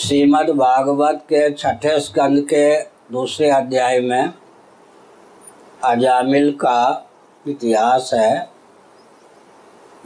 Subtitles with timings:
[0.00, 2.80] श्रीमद् भागवत के छठे स्कंद के
[3.12, 4.32] दूसरे अध्याय में
[5.84, 7.10] अजामिल का
[7.48, 8.50] इतिहास है।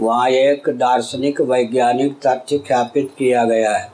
[0.01, 3.93] वहाँ एक दार्शनिक वैज्ञानिक तथ्य ख्यापित किया गया है।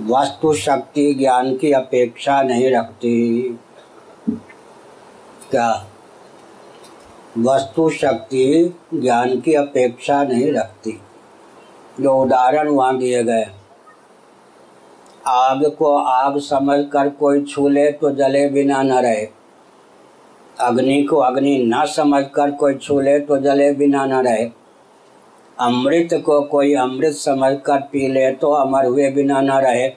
[0.00, 3.42] वस्तु शक्ति ज्ञान की अपेक्षा नहीं रखती।
[5.50, 5.86] क्या?
[7.38, 11.00] वस्तु शक्ति ज्ञान की अपेक्षा नहीं रखती।
[12.00, 13.55] जो उदाहरण वहाँ दिए गए।
[15.26, 19.26] आग को आग समझकर कोई छू ले तो जले बिना न रहे।
[20.60, 24.44] अग्नि को अग्नि न समझकर कोई छू ले तो जले बिना न रहे।
[25.58, 29.88] अमृत को कोई अमृत समझकर पी ले तो अमर हुए बिना न रहे।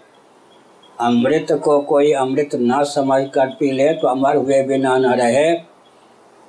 [0.99, 5.53] अमृत को कोई अमृत न समझकर पी ले तो अमर हुए बिना न रहे।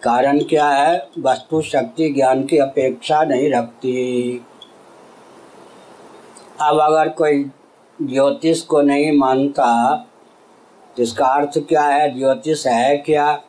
[0.03, 1.07] कारण क्या है?
[1.19, 4.45] वस्तु शक्ति ज्ञान की अपेक्षा नहीं रखती।
[6.61, 7.51] अब अगर कोई
[8.03, 10.07] ज्योतिष को नहीं मानता
[11.01, 13.43] इसका अर्थ क्या है, ज्योतिष है क्या?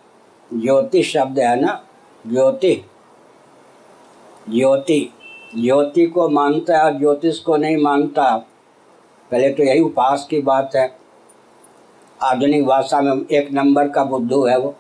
[0.54, 1.84] ज्योतिष शब्द है ना?
[2.28, 2.86] ज्योति।
[4.50, 5.14] ज्योति।
[5.62, 8.38] ज्योति को मानता है और ज्योतिष को नहीं मानता।
[9.32, 10.98] पहले तो यही उपास की बात है।
[12.24, 14.76] आधुनिक भाषा में एक नंबर का बुद्धू है वो।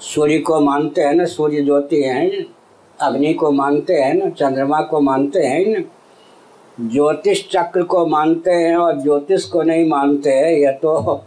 [0.00, 1.24] सूर्य को मानते हैं ना?
[1.24, 2.46] सूर्य ज्योति है।
[3.00, 4.30] अग्नि को मानते हैं ना?
[4.30, 5.80] चंद्रमा को मानते हैं ना?
[6.80, 11.24] ज्योतिष चक्र को मानते हैं और ज्योतिष को नहीं मानते हैं यह तो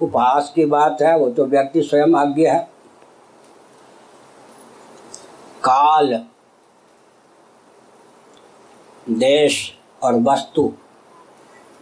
[0.00, 2.60] उपहास की बात है, वो तो व्यक्ति स्वयं आज्ञा है।
[5.64, 6.14] काल,
[9.10, 10.72] देश और वस्तु,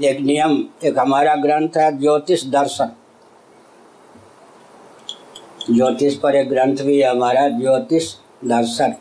[0.02, 2.91] एक नियम, एक हमारा ग्रंथ है, ज्योतिष दर्शन।
[5.70, 8.94] ज्योतिष पर एक ग्रंथ भी है हमारा, ज्योतिष दर्शन,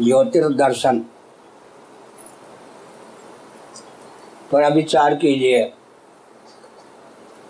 [0.00, 1.04] ज्योतिर्दर्शन।
[4.52, 5.72] थोड़ा विचार कीजिए।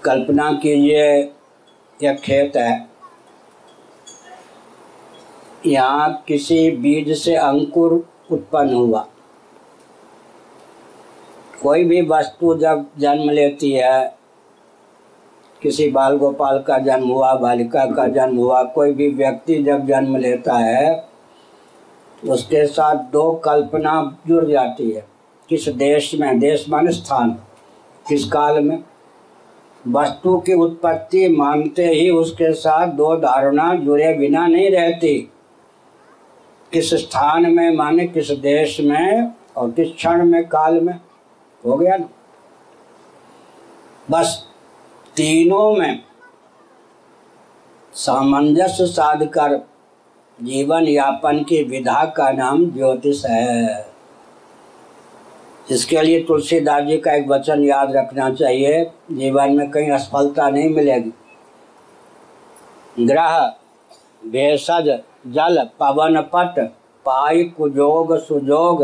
[0.05, 1.33] कल्पना कीजिए
[2.03, 2.89] यह खेत है।
[5.67, 9.09] यहाँ किसी बीज से अंकुर उत्पन्न हुआ।
[11.63, 14.17] कोई भी वस्तु जब जन्म लेती है,
[15.63, 20.17] किसी बाल गोपाल का जन्म हुआ, बालिका का जन्म हुआ, कोई भी व्यक्ति जब जन्म
[20.17, 21.09] लेता है,
[22.29, 25.12] उसके साथ दो कल्पना जुड़ जाती है।
[25.53, 27.31] किस देश में, देश मान स्थान।
[28.09, 28.85] किस काल में?
[29.89, 35.33] वस्तु की उत्पत्ति मानते ही उसके साथ दो धारणा जुड़े बिना नहीं रहती।
[36.73, 41.01] किस स्थान में माने, किस देश में और किस क्षण में, काल में।
[41.67, 42.09] हो गया ना?
[44.11, 44.47] बस
[45.17, 46.03] तीनों में
[47.93, 49.69] सामंजस्य साध कर
[50.43, 53.92] जीवन यापन की विधा का नाम ज्योतिष है।
[55.71, 60.71] इसके लिए तुलसीदास जी का एक वचन याद रखना चाहिए जीवन में कहीं असफलता नहीं
[60.71, 61.13] मिलेगी।
[63.07, 63.39] ग्रह,
[64.23, 64.89] भेषज,
[65.27, 66.59] जल, पवन, पट,
[67.05, 68.83] पाई, कुजोग, सुजोग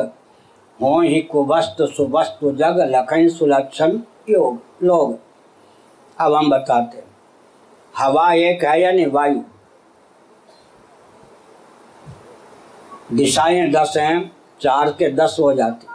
[0.81, 3.99] हो ही कुवस्तु सुवस्तु जग, लखन, सुलक्षण,
[4.31, 5.19] योग, लोग।
[6.19, 7.03] अब हम बताते
[7.95, 9.43] हवा एक है यानी वायु।
[13.13, 15.87] दिशाएँ दस हैं, चार के दस हो जाती।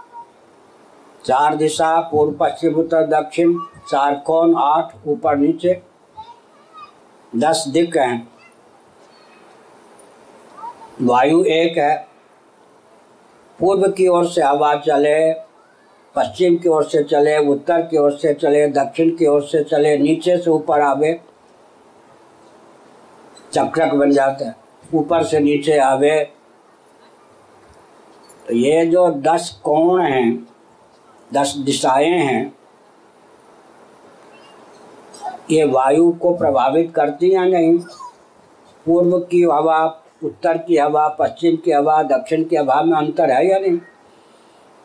[1.25, 3.57] चार दिशा, पूर्व, पश्चिम, उत्तर, दक्षिण,
[3.91, 5.81] चार कोण, आठ, ऊपर, नीचे।
[7.35, 8.27] दस दिक हैं।
[11.01, 12.07] वायु एक है।
[13.59, 15.33] पूर्व की ओर से हवा चले,
[16.15, 19.97] पश्चिम की ओर से चले, उत्तर की ओर से चले, दक्षिण की ओर से चले,
[19.97, 21.21] नीचे से ऊपर आवे,
[23.53, 24.55] चक्रक बन जाते हैं।
[24.93, 26.33] ऊपर से नीचे आवे।
[28.47, 30.52] तो ये जो दस कोण हैं
[31.33, 32.55] दस दिशाएँ हैं,
[35.51, 37.77] ये वायु को प्रभावित करती या नहीं?
[38.85, 39.85] पूर्व की हवा,
[40.23, 43.77] उत्तर की हवा, पश्चिम की हवा, दक्षिण की हवा में अंतर है या नहीं?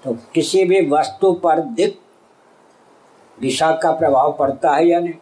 [0.04, 2.00] तो किसी भी वस्तु पर दिक
[3.40, 5.14] दिशा का प्रभाव पड़ता है या नहीं?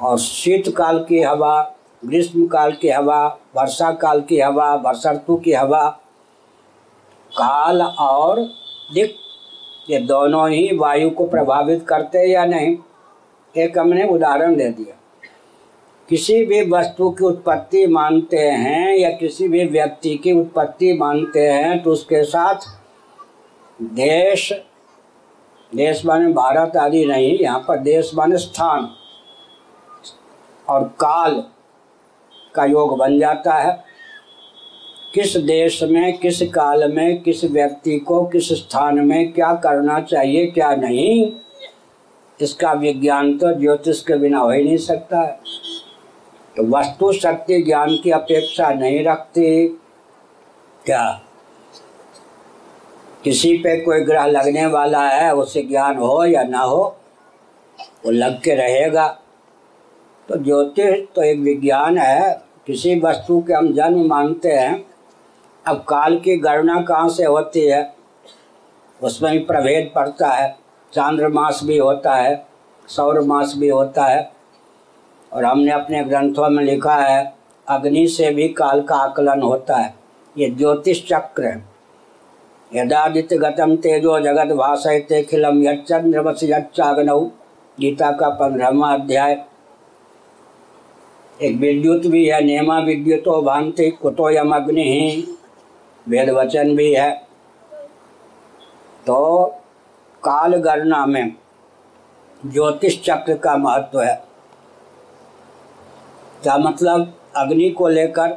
[0.00, 1.74] और शीतकाल की हवा
[2.04, 3.26] ग्रीष्म काल की हवा
[3.56, 5.88] वर्षा काल की हवा वर्षा ऋतु की हवा,
[7.32, 8.40] काल और
[8.94, 9.16] दिक
[9.88, 12.76] ये दोनों ही वायु को प्रभावित करते या नहीं,
[13.54, 14.94] एक हमने उदाहरण दे दिया।
[16.08, 21.82] किसी भी वस्तु की उत्पत्ति मानते हैं या किसी भी व्यक्ति की उत्पत्ति मानते हैं
[21.82, 22.68] तो उसके साथ
[23.80, 24.52] देश
[25.72, 28.88] देश माने भारत आदि नहीं, यहाँ पर देश माने स्थान
[30.68, 31.42] और काल
[32.54, 33.76] का योग बन जाता है।
[35.14, 40.46] किस देश में, किस काल में, किस व्यक्ति को, किस स्थान में क्या करना चाहिए,
[40.46, 41.32] क्या नहीं,
[42.40, 45.40] इसका विज्ञान तो ज्योतिष के बिना हो ही नहीं सकता। है
[46.56, 49.68] तो वस्तु शक्ति ज्ञान की अपेक्षा नहीं रखती।
[50.86, 51.22] क्या?
[53.24, 56.96] किसी पे कोई ग्रह लगने वाला है, उसे ज्ञान हो या ना हो,
[58.04, 59.18] वो लग के रहेगा।
[60.28, 64.87] तो ज्योतिष तो एक विज्ञान है। किसी वस्तु के हम जन्म मानते हैं
[65.68, 67.94] अब काल की गणना कहाँ से होती है?
[69.02, 70.56] उसमें भी प्रभेद पड़ता है।
[70.92, 72.46] चांद्रमास भी होता है,
[72.88, 74.32] सौर मास भी होता है।
[75.32, 77.34] और हमने अपने ग्रंथों में लिखा है,
[77.68, 79.94] अग्नि से भी काल का आकलन होता है।
[80.38, 81.64] ये ज्योतिष चक्र है।
[82.74, 87.20] यदादित्य गतम तेजो जगत भाषयते खिलम यच्चंद्रमस यच्चाग्नऊ
[87.80, 89.44] गीता का पंद्रहवा अध्याय।
[91.42, 95.24] एक विद्युत भी है, नेमा विद्युतो भांति कुतो यम अग्नि
[96.08, 97.10] वेद वचन भी है।
[99.06, 99.46] तो
[100.22, 101.36] काल गणना में
[102.46, 104.14] ज्योतिष चक्र का महत्व है।
[106.42, 107.14] क्या मतलब?
[107.36, 108.28] अग्नि को लेकर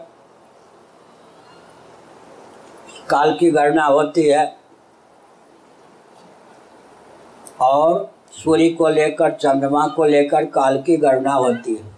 [3.09, 4.57] काल की गणना होती है
[7.61, 11.90] और सूर्य को लेकर, चंद्रमा को लेकर काल की गणना होती है।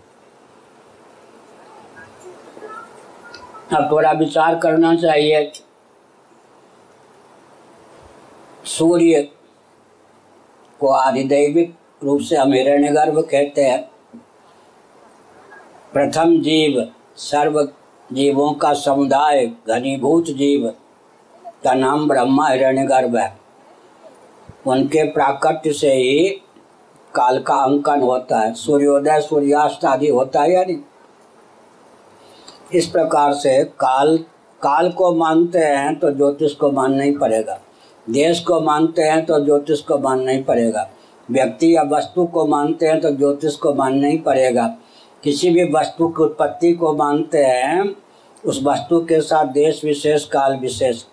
[3.74, 5.52] अब थोड़ा विचार करना चाहिए।
[8.66, 9.32] सूर्य
[10.80, 13.92] को आधिदैविक रूप से हम हिरण्यगर्भ कहते हैं।
[15.94, 17.70] प्रथम जीव सर्व
[18.14, 20.74] जीवों का समुदाय, घनीभूत जीव
[21.64, 23.38] का नाम ब्रह्मा हिरण्यगर्भ है।
[24.68, 26.30] उनके प्राकट्य से ही
[27.16, 30.78] काल का अंकन होता है। सूर्योदय, सूर्यास्त आदि होता है या नहीं?
[32.72, 34.18] इस प्रकार से काल
[34.62, 37.60] काल को मानते हैं तो ज्योतिष को मानना ही पड़ेगा।
[38.08, 40.90] देश को मानते हैं तो ज्योतिष को मानना ही पड़ेगा।
[41.32, 44.66] व्यक्ति या वस्तु को मानते हैं तो ज्योतिष को मानना ही पड़ेगा।
[45.24, 47.96] किसी भी वस्तु की उत्पत्ति को मानते हैं,
[48.46, 51.04] उस वस्तु के साथ देश विशेष, काल विशेष।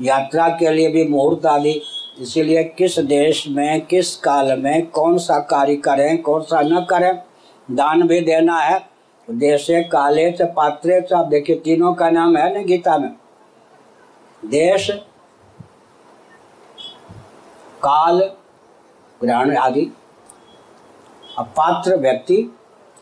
[0.00, 1.80] यात्रा के लिए भी मुहूर्त आदि।
[2.20, 7.12] इसीलिए किस देश में, किस काल में, कौन सा कार्य करें, कौन सा न करें,
[7.68, 8.80] दान भी देना है।
[9.28, 13.16] देशे काले च पात्रे च आप देखिए, तीनों का नाम है ना गीता में?
[14.44, 14.90] देश,
[17.82, 18.20] काल,
[19.20, 19.92] ग्रहण आदि।
[21.38, 22.56] अब पात्र व्यक्ति,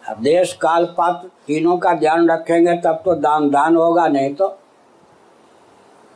[0.09, 4.49] अब देश, काल, पात्र, तीनों का ध्यान रखेंगे, तब तो दान दान होगा, नहीं तो।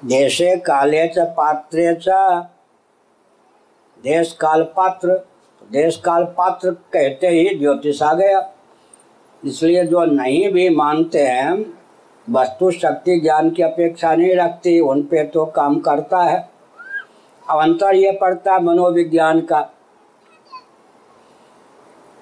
[0.04, 2.08] देशे काले च पात्रे च
[4.04, 5.26] देश काल पात्र
[5.72, 8.40] देश काल पात्र कहते ही ज्योतिष आ गया।
[9.44, 11.74] इसलिए जो नहीं भी मानते हैं,
[12.30, 16.48] वस्तु शक्ति ज्ञान की अपेक्षा नहीं रखती, उन पे तो काम करता है।
[17.50, 19.70] अब अंतर ये पड़ता है मनोविज्ञान का।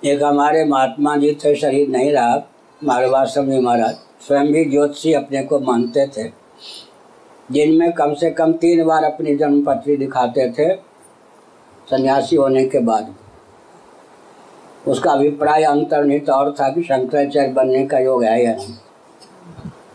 [0.04, 2.48] एक हमारे महात्मा जी थे शरीर नहीं रहा
[2.84, 3.94] मारवासम में महाराज।
[4.26, 6.28] स्वयं भी ज्योतिषी अपने को मानते थे।
[7.50, 10.74] जिनमें कम से कम तीन बार अपनी जन्मपत्री दिखाते थे,
[11.90, 13.14] सन्यासी होने के बाद।
[14.88, 18.74] उसका अभिप्राय अंतर्निहित और था कि शंकराचार्य बनने का योग है या नहीं।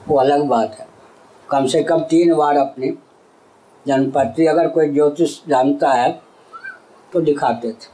[0.07, 0.87] वो अलग बात है।
[1.49, 2.89] कम से कम तीन बार अपनी
[3.85, 6.11] जन्मपत्री अगर कोई ज्योतिष जानता है
[7.13, 7.87] तो दिखाते थे।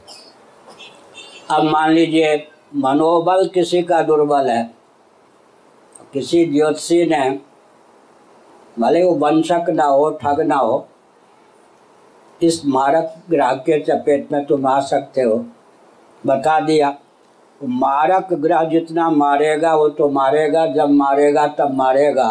[1.50, 2.36] अब मान लीजिए,
[2.74, 4.62] मनोबल किसी का दुर्बल है,
[6.12, 7.30] किसी ज्योतिषी ने,
[8.78, 10.86] भले वो वंशक ना हो, ठग ना हो,
[12.40, 15.44] इस मारक ग्रह के चपेट में तुम आ सकते हो।
[16.24, 16.96] बता दिया
[17.60, 22.28] मारक ग्रह जितना मारेगा, वो तो मारेगा, जब मारेगा, तब मारेगा।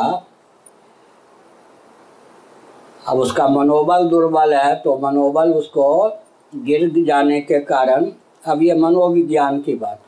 [3.07, 6.07] अब उसका मनोबल दुर्बल है तो मनोबल उसको
[6.53, 8.05] गिर जाने के कारण,
[8.45, 9.99] अब ये मनोविज्ञान की बात।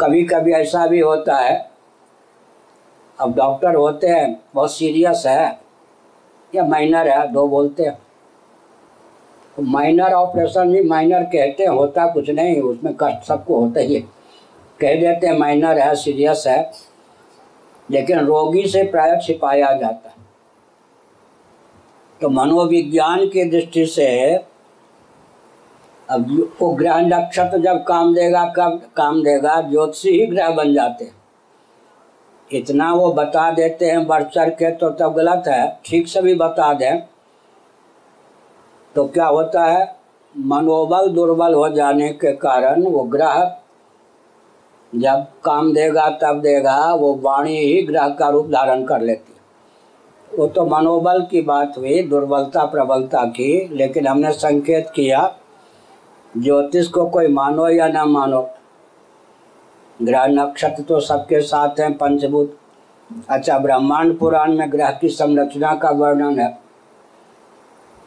[0.00, 1.70] कभी कभी ऐसा भी होता है,
[3.18, 5.60] अब डॉक्टर होते हैं, बहुत सीरियस है,
[6.52, 8.00] या माइनर है, दो बोलते हैं। तो
[9.56, 14.00] माइनर ऑपरेशन भी माइनर कहते हैं, होता कुछ नहीं, उसमें कष्ट सबको होता ही है।
[14.80, 16.72] कह देते हैं माइनर है सीरियस है,
[17.90, 20.20] लेकिन रोगी से प्राय छिपाया जाता है।
[22.20, 24.34] तो मनोविज्ञान की दृष्टि से
[26.08, 26.30] अब
[26.60, 31.14] वो ग्रह नक्षत्र जब काम देगा, कब काम देगा, ज्योतिषी ही ग्रह बन जाते हैं।
[32.50, 36.34] इतना वो बता देते हैं बढ़ चढ़ के तो तब गलत है, ठीक से भी
[36.34, 37.02] बता दें।
[38.94, 39.96] तो क्या होता है?
[40.38, 43.56] मनोबल दुर्बल हो जाने के कारण वो ग्रह
[44.94, 50.38] जब काम देगा, तब देगा, वो वाणी ही ग्रह का रूप धारण कर लेती है।
[50.38, 55.34] वो तो मनोबल की बात हुई, दुर्बलता, प्रबलता की, लेकिन हमने संकेत किया,
[56.38, 58.50] ज्योतिष को कोई मानो या ना मानो।
[60.02, 62.58] ग्रह नक्षत्र तो सबके साथ हैं, पंचभूत।
[63.30, 66.61] अच्छा ब्रह्मांड पुराण में ग्रह की संरचना का वर्णन है।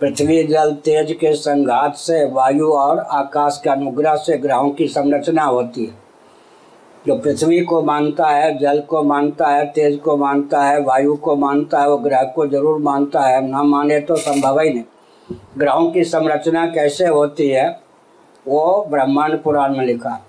[0.02, 5.44] पृथ्वी जल तेज के संघात से वायु और आकाश के अनुग्रह से ग्रहों की संरचना
[5.44, 5.94] होती है।
[7.08, 11.36] जो पृथ्वी को मानता है, जल को मानता है, तेज को मानता है, वायु को
[11.36, 15.92] मानता है, वो ग्रह को ज़रूर मानता है। ना माने तो संभव ही नहीं। ग्रहों
[15.92, 17.68] की संरचना कैसे होती है,
[18.46, 20.22] वो ब्रह्मांड पुराण में लिखा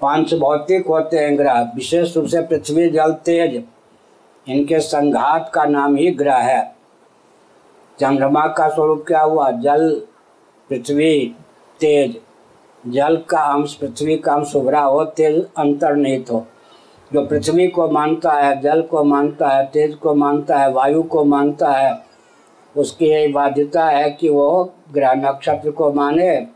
[0.00, 3.62] पाँच भौतिक होते हैं ग्रह। विशेष रूप से पृथ्वी जल तेज।
[4.46, 6.81] इनके संघात का नाम ही ग्रह है।
[8.02, 9.50] चंद्रमा का स्वरूप क्या हुआ?
[9.50, 10.02] जल,
[10.68, 11.36] पृथ्वी,
[11.80, 12.20] तेज।
[12.88, 16.46] जल का अंश, पृथ्वी का अंश उभरा हो, तेज अंतर्निहित हो।
[17.12, 21.24] जो पृथ्वी को मानता है, जल को मानता है, तेज को मानता है, वायु को
[21.24, 21.98] मानता है,
[22.76, 26.46] उसकी यही बाध्यता है कि वो ग्रह नक्षत्र को माने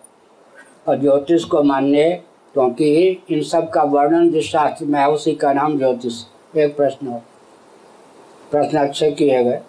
[0.89, 2.11] और ज्योतिष को माने,
[2.53, 6.23] क्योंकि इन सब का वर्णन जिस शास्त्र में है, उसी का नाम ज्योतिष।
[6.57, 7.23] एक प्रश्न हो
[8.51, 9.61] प्रश्न अच्छे किए गए।